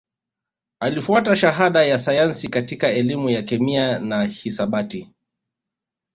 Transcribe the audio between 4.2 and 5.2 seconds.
Hisabati